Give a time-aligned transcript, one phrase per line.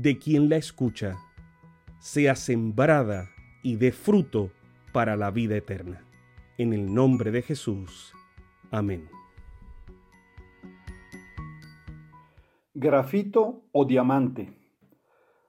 [0.00, 1.16] de quien la escucha,
[1.98, 3.30] sea sembrada
[3.64, 4.52] y dé fruto
[4.92, 6.04] para la vida eterna.
[6.56, 8.14] En el nombre de Jesús.
[8.70, 9.08] Amén.
[12.74, 14.56] Grafito o diamante.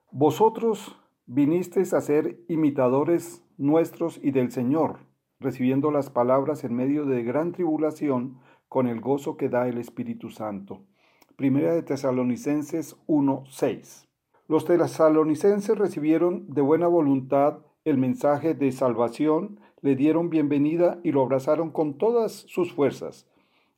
[0.09, 5.01] Vosotros vinisteis a ser imitadores nuestros y del Señor,
[5.39, 10.31] recibiendo las palabras en medio de gran tribulación con el gozo que da el Espíritu
[10.31, 10.87] Santo.
[11.35, 14.08] Primera de Tesalonicenses 1:6.
[14.49, 21.21] Los tesalonicenses recibieron de buena voluntad el mensaje de salvación, le dieron bienvenida y lo
[21.21, 23.27] abrazaron con todas sus fuerzas.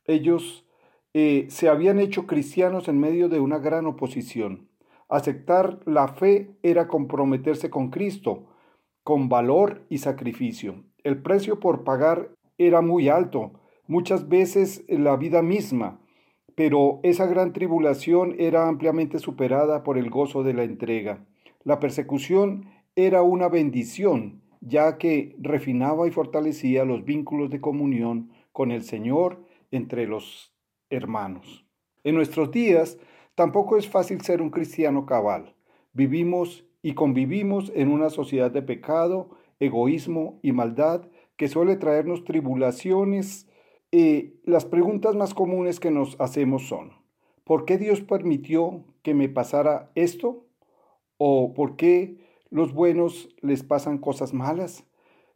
[0.06, 0.66] Ellos
[1.12, 4.70] eh, se habían hecho cristianos en medio de una gran oposición.
[5.10, 8.46] Aceptar la fe era comprometerse con Cristo,
[9.04, 10.84] con valor y sacrificio.
[11.04, 16.00] El precio por pagar era muy alto, muchas veces la vida misma,
[16.54, 21.24] pero esa gran tribulación era ampliamente superada por el gozo de la entrega.
[21.64, 28.70] La persecución era una bendición, ya que refinaba y fortalecía los vínculos de comunión con
[28.70, 30.52] el Señor entre los
[30.90, 31.64] hermanos.
[32.04, 32.98] En nuestros días,
[33.34, 35.54] Tampoco es fácil ser un cristiano cabal.
[35.94, 43.48] Vivimos y convivimos en una sociedad de pecado, egoísmo y maldad que suele traernos tribulaciones.
[43.94, 46.92] Y las preguntas más comunes que nos hacemos son,
[47.44, 50.46] ¿por qué Dios permitió que me pasara esto?
[51.18, 52.16] ¿O por qué
[52.48, 54.84] los buenos les pasan cosas malas?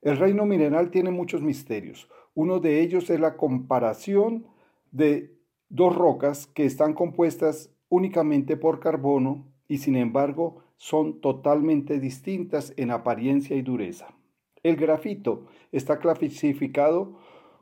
[0.00, 2.08] El reino mineral tiene muchos misterios.
[2.34, 4.46] Uno de ellos es la comparación
[4.90, 5.36] de
[5.68, 12.90] dos rocas que están compuestas únicamente por carbono y sin embargo son totalmente distintas en
[12.90, 14.08] apariencia y dureza.
[14.62, 17.18] El grafito está clasificado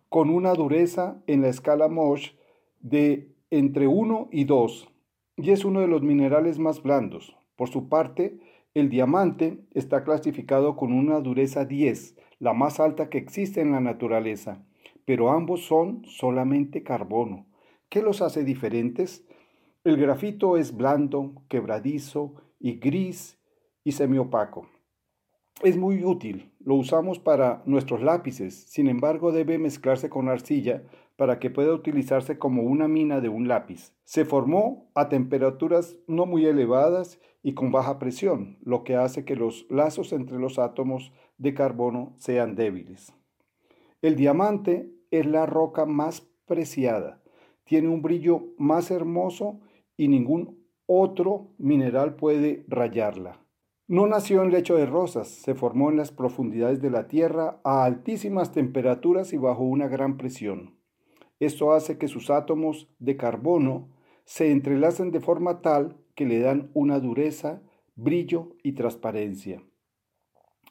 [0.09, 2.37] con una dureza en la escala Mohs
[2.81, 4.91] de entre 1 y 2
[5.37, 7.37] y es uno de los minerales más blandos.
[7.57, 8.39] Por su parte,
[8.75, 13.81] el diamante está clasificado con una dureza 10, la más alta que existe en la
[13.81, 14.65] naturaleza,
[15.05, 17.47] pero ambos son solamente carbono.
[17.89, 19.25] ¿Qué los hace diferentes?
[19.85, 23.39] El grafito es blando, quebradizo y gris
[23.85, 24.69] y semiopaco.
[25.63, 30.83] Es muy útil, lo usamos para nuestros lápices, sin embargo debe mezclarse con arcilla
[31.17, 33.93] para que pueda utilizarse como una mina de un lápiz.
[34.05, 39.37] Se formó a temperaturas no muy elevadas y con baja presión, lo que hace que
[39.37, 43.15] los lazos entre los átomos de carbono sean débiles.
[44.03, 47.23] El diamante es la roca más preciada,
[47.63, 49.61] tiene un brillo más hermoso
[49.97, 53.44] y ningún otro mineral puede rayarla.
[53.87, 57.85] No nació en lecho de rosas, se formó en las profundidades de la Tierra a
[57.85, 60.79] altísimas temperaturas y bajo una gran presión.
[61.39, 63.91] Esto hace que sus átomos de carbono
[64.25, 67.61] se entrelacen de forma tal que le dan una dureza,
[67.95, 69.63] brillo y transparencia.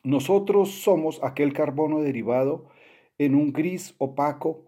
[0.03, 2.65] Nosotros somos aquel carbono derivado
[3.19, 4.65] en un gris opaco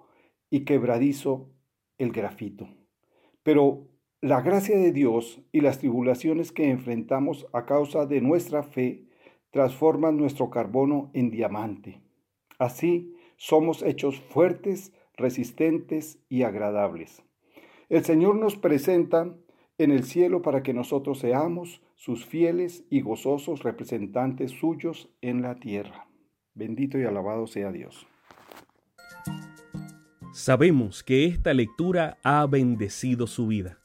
[0.52, 1.50] y quebradizo,
[1.98, 2.68] el grafito.
[3.42, 3.88] Pero
[4.26, 9.06] la gracia de Dios y las tribulaciones que enfrentamos a causa de nuestra fe
[9.52, 12.02] transforman nuestro carbono en diamante.
[12.58, 17.22] Así somos hechos fuertes, resistentes y agradables.
[17.88, 19.32] El Señor nos presenta
[19.78, 25.60] en el cielo para que nosotros seamos sus fieles y gozosos representantes suyos en la
[25.60, 26.08] tierra.
[26.56, 28.08] Bendito y alabado sea Dios.
[30.34, 33.85] Sabemos que esta lectura ha bendecido su vida